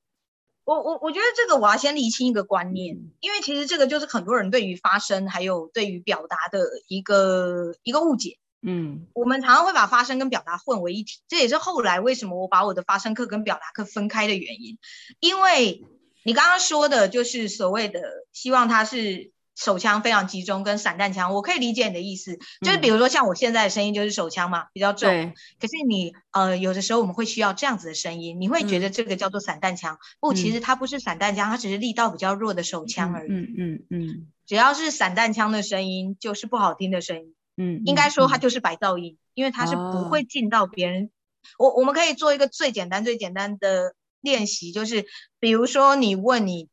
[0.64, 8.38] 我我我觉得这个我要先理清一个观念，因为其实这个就是很多人对于发声还有对于表达的一个一个误解。
[8.62, 14.78] 嗯，我们常常会把发声跟表达混为一体，这也是后来为什么我把我的发声课跟表达课分开的原因。
[15.18, 15.84] 因为
[16.24, 18.00] 你刚刚说的就是所谓的
[18.32, 19.32] 希望它是。
[19.62, 25.34] 手枪非常集中，跟散弹枪，我可以理解你的意思，就是比如说像我现在的声音就是手枪嘛，比较重。
[25.60, 29.98] 可是你呃，有的时候我们会需要这样子的声音，你会觉得这个叫做散弹枪？
[30.18, 33.30] 不，其实它不是散弹枪，它只是力道比较弱的手枪而已。
[33.30, 34.28] 嗯嗯嗯。
[34.46, 37.34] 只要是散弹枪的声音，就是不好听的声音。
[37.58, 37.82] 嗯。
[37.84, 41.10] 应该说它就是白噪音，因为它是不会进到别人。
[41.58, 45.04] 我我们可以做一个最简单最简单的练习，就是
[45.38, 46.70] 比如说你问你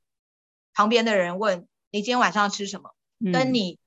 [0.73, 1.67] 旁边的人问。
[1.91, 2.91] 你今天晚上要吃什么？
[3.33, 3.79] 跟你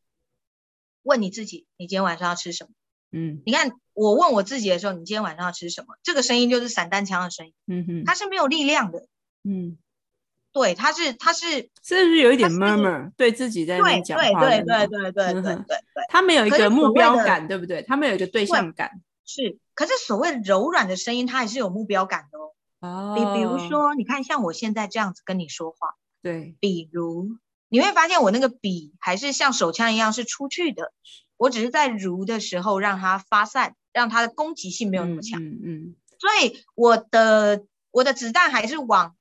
[1.03, 2.71] 问你自己，你今天晚上要吃什么？
[3.13, 5.95] 嗯，你看我问我自己的时候，你今天晚上要吃什么？
[6.03, 9.07] 这个声音就是散弹枪的声音，嗯哼，它是没有力量的，
[9.43, 9.79] 嗯，
[10.53, 14.41] 对，它是它是是不是有一点 murmur 对自己在那讲话？
[14.41, 15.77] 对对对对对对对对，
[16.09, 17.83] 它没有一个目标感，对不对？
[17.83, 19.59] 它没有一个对象感，是。
[19.75, 22.53] 可是所谓柔软的声音，它还是有目标感的哦。
[22.81, 27.37] 哦，比比如说，你看像我现在这样子跟你说话，对，比如。
[27.71, 30.93] 你会发现我那个笔还是像手枪一样是出去的，
[31.39, 35.43] 我只是在如的时候让它发散，让它的攻击性没有那么强。
[35.43, 35.95] 嗯嗯。
[36.19, 39.17] 所以我的我的子弹还是往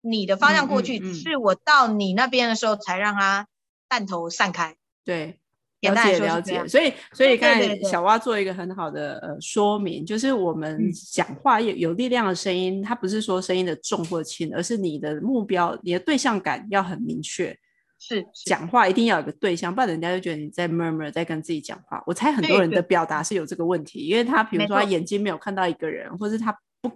[0.00, 3.46] 你的方向过去，只是我到你那边的时候才让它
[3.88, 4.76] 弹头散开。
[5.04, 5.38] 对。
[5.82, 10.80] 了解了解，所以所以刚才小蛙做一个很好的呃说明，就是我们
[11.12, 17.58] 讲话有有力量的声音，它不是说声音的重或轻，而是你的目标、你的对象感要很明确。
[18.04, 22.02] 是讲话一定要有个对象，不然人家就觉得你在 murmur 在跟自己讲话。
[22.04, 26.90] 我猜很多人的表达是有这个问题，因为他比如说他眼睛没有看到一个人，或是他不，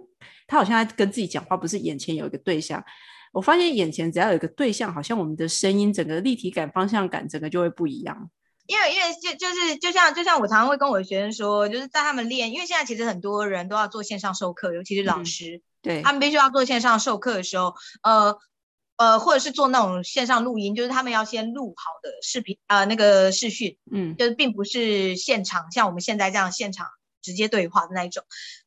[0.48, 2.84] 他好像在跟自己讲话，不是眼前有一个对象。
[3.32, 8.28] 我发现眼前只要有一个对象，好像我们的声音整个立体感、方向感，整个就会不一样。
[8.66, 18.36] 因为因为就就是就像就像我常常会跟我的学生说，就是在他们练，因为现在其实很多人都要做线上授课，尤其是老师，对他们必须要做线上授课的时候，呃。
[18.96, 26.88] 呃，或者是做那种线上录音，就是他们要先录好的视频，呃，那个视讯，嗯，就是并不是现场，像我们现在这样现场
[27.20, 28.24] 直接对话的那一种，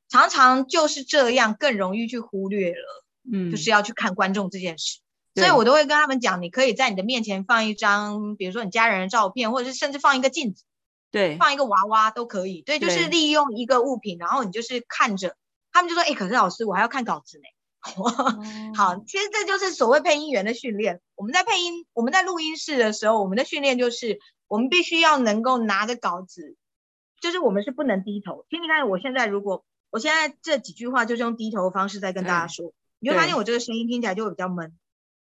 [0.08, 5.00] 常常就是这样更容易去忽略了，嗯，就是要去看观众这件事，
[5.34, 10.64] 所以我都会跟他们讲，你可以在你的面前放一张，比如说你家人的照片，或者是甚至放一个镜子，
[11.10, 15.36] 对，放一个娃娃都可以，对，就是利用一个物品，然后你就是看着，
[15.72, 17.44] 他们就说，哎，可是老师，我还要看稿子呢。
[18.76, 21.02] 好，其实这就是所谓配音员的训练。
[21.16, 26.56] 我们在配音，我们在录音室的时候，我们的训练就是我们必须要能够拿着稿子，
[27.22, 28.46] 就是我们是不能低头。
[28.50, 34.78] 听你看，我现在如果我现在这几句话就是用低头的方式在跟大家说，你会发现我这个声音听起来就会比较闷。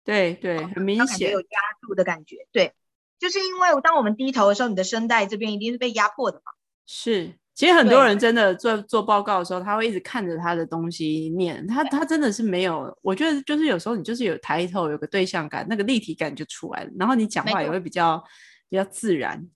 [0.03, 2.47] 对对，很明显有压住的感觉。
[2.51, 2.73] 对，
[3.19, 6.53] 就是因为当我们低头的时候，你的声带这边一定是被压迫的嘛。
[6.85, 7.37] 是。
[7.55, 12.95] 其实很多人真的做做报告的时候，他会一直看着他的东西念，他他真的是没有。
[13.01, 18.21] 我觉得就是有时候你就是有抬头，有个对象感，那个立体感就出来了，然后你讲话也会比较
[18.69, 19.47] 比较自然。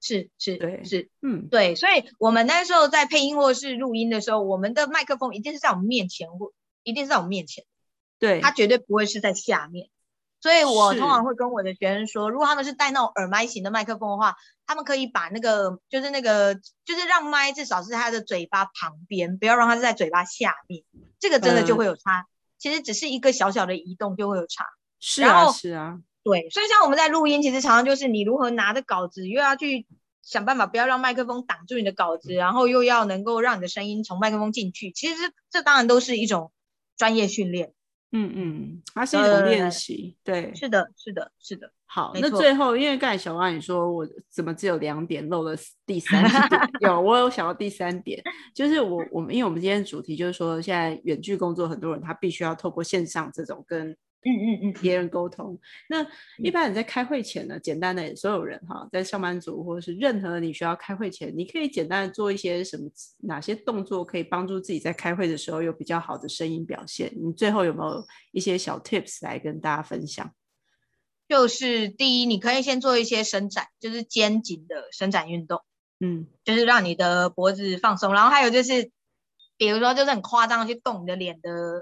[0.00, 1.74] 是是，对是，嗯对。
[1.76, 7.64] 所以我们那时候在配音或是录音的时候，我们的麦克风一定是在我们面前，或一定是在我们面前，
[8.18, 9.90] 对，它绝对不会是在下面。
[10.42, 14.34] 所以我通常会跟我的学生说，如果他们是戴那种耳麦型的麦克风的话，
[14.66, 20.82] 他们可以把那个就是那个就是让麦至少是他的嘴巴旁边，不要让它在嘴巴下面，
[21.20, 22.26] 这个真的就会有差。
[22.58, 24.66] 其实只是一个小小的移动就会有差。
[24.98, 26.50] 是啊，是啊，对。
[26.50, 29.86] 所以像我们在录音，其实常常就是你如何拿着稿子，又要去
[30.22, 34.90] 想办法不要让麦克风挡住你的稿子，然后又要能够让你的声音从麦克风进去。
[34.90, 36.50] 其实这当然都是一种
[36.96, 37.72] 专业训练。
[38.12, 41.70] 嗯嗯，它是一种练习，对，是的，是的，是的。
[41.86, 45.54] 好，那最后，因为刚才小王你说我怎么只有两点漏了
[45.84, 46.60] 第三点？
[46.80, 48.22] 有，我有想到第三点，
[48.54, 53.94] 就是我我们因为我们今天的主题就是说，现在远距工作，很多人他必须要透过线上这种跟
[54.24, 55.58] 嗯嗯嗯，别人沟通。
[55.88, 56.06] 那
[56.38, 62.88] 一般你在开会前呢，简单的所有人哈，在上班族或者是任何你需要开会前，你可以简单的做一些什么
[63.22, 67.12] 哪些动作，可以帮助自己在开会的时候有比较好的声音表现。
[67.16, 70.32] 你最后有没有一些小 tips 来跟大家分享？
[71.28, 75.62] 就是第一，你可以先做一些伸展，就是肩颈的伸展运动，
[75.98, 78.12] 嗯，就是让你的脖子放松。
[78.12, 78.90] 然后还有就是，
[79.56, 81.80] 比如说就是很夸张的去动你的脸的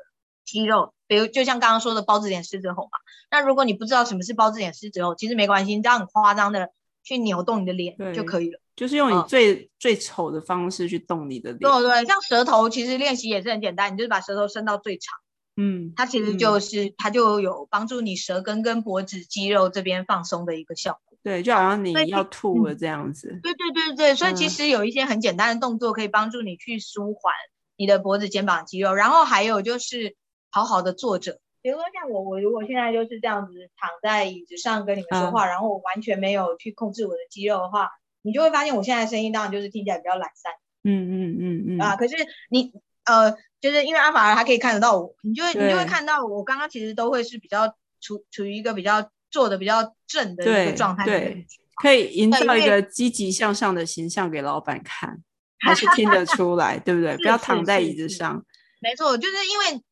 [0.51, 2.99] 肌肉，比如就像刚刚说的包子脸狮子吼嘛。
[3.31, 6.71] 那如果你不知道什么是包子脸狮子吼，其实没关系，你这样很夸张的
[7.05, 8.61] 去扭动你的脸就可以了。
[8.75, 11.61] 就是用你最最丑的方式去动你的脸。
[11.61, 15.19] 对对，像舌头其实练习也是很简单，你就是把舌头伸到最长。
[15.57, 21.19] 嗯，它其实就是它就有帮助你舌根跟脖子肌肉这边放松的一个效果。
[21.23, 23.39] 对，就好像你要吐了这样子。
[23.43, 27.35] 对对对对，所以其实有一些很简单的动作可以帮助你去舒缓
[27.77, 28.95] 你的脖子、肩膀肌肉。
[28.95, 30.17] 然后还有就是
[30.51, 37.91] 好好的坐着，比如说像我，我如果现在就是这样子躺在椅子上跟你们说话，然后我完全没有去控制我的肌肉的话，
[38.23, 40.53] 你就会发现我现在声音当然就是听起来比较懒散。
[40.85, 41.81] 嗯嗯嗯嗯。
[41.81, 42.15] 啊，可是
[42.51, 42.73] 你
[43.05, 43.37] 呃。
[43.61, 47.69] 就是因为阿法尔他可以看得到我，你就会你就会看到我刚刚其实都会是比较
[48.01, 51.47] 处处于一个比较坐的比较正的一个状态，对，
[51.83, 55.23] 可以营造一个积极向上的形象给老板看，
[55.59, 57.15] 还是听得出来，对不对？
[57.21, 58.43] 不要躺在椅子上。
[58.81, 59.83] 没错，就是因为，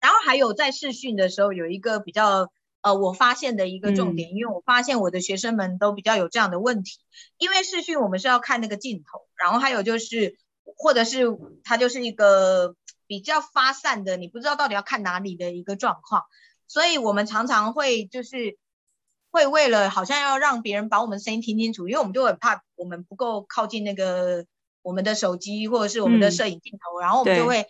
[0.00, 6.98] 然后还有在试训的时候有一个比较呃，我发现的一个重点，因为我发现我的学生们都比较有这样的问题，
[7.38, 10.36] 因为试训我们是要看那个镜头，然后还有就是
[10.76, 11.24] 或者是
[11.64, 12.74] 它就是一个。
[13.10, 16.24] 比较发散的，你不知道到底要看哪里的一个状况，
[16.66, 18.58] 所以我们常常会就是
[19.30, 24.44] 会为了好像要让别人把我们声音听清楚，因为我们就很怕我们不够靠近那个
[24.82, 27.64] 我们的手机或者是我们的摄影镜头，然后我们就会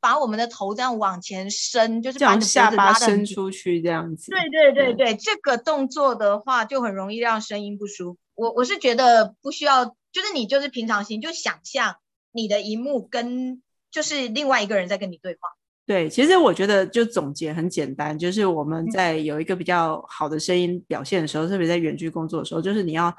[0.00, 4.30] 把我们的头这样往前伸，就是把下巴伸出去这样子。
[4.30, 8.18] 对对对对，这个动作的话就很容易让声音不舒服。
[8.34, 11.96] 我我是觉得不需要，就是你就是平常心，就想象
[12.32, 13.62] 你的荧幕跟。
[13.88, 15.38] 就是另外一个人在跟你对话。
[15.86, 23.16] 对，其实我觉得就总结很简单，就是我们在有一个比较好的声音表现的时候，特别在远距工作的时候，就是你要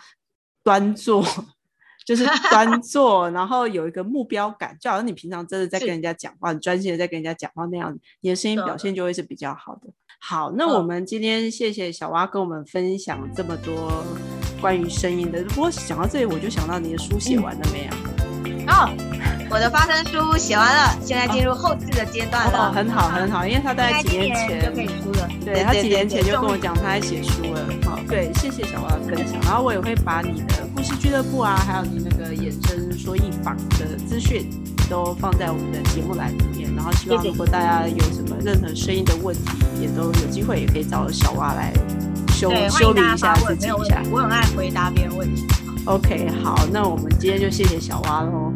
[0.63, 1.25] 端坐，
[2.07, 9.89] 就是端 坐，然后有一个目标感，就好像你平常真的在跟人家讲话，你专心的在跟人家讲话那样，你的声音表现就会是比较好的。
[10.21, 14.03] 好，那我们今天谢谢小蛙跟我们分享这么多
[14.61, 15.43] 关于声音的。
[15.43, 18.67] 不过讲到这里，我就想到你的书写完了没有？
[18.71, 19.36] 哦。
[19.49, 22.69] 我的发声书写完了，现在进入后置的阶段了。
[22.69, 25.27] 哦，很好很好，因为他大概几年前就可以出了。
[25.43, 27.65] 对他几年前就跟我讲他在写书了。
[27.85, 29.39] 好，对，谢谢小花的分享。
[29.43, 34.49] 然后我也会把你的故事俱乐部啊，还有你那个衍生说一坊的资讯
[34.89, 36.73] 都放在我们的节目栏里面。
[36.75, 41.71] 然后希望如果大家有什么任何声音的问题，也都有机会也可以找小蛙来
[42.29, 44.03] 修修理一下自己一下。
[44.11, 45.47] 我很爱回答别人问题。
[45.85, 48.51] OK，好，那我们今天就谢谢小蛙喽。